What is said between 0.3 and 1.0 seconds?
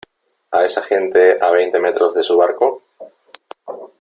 a esa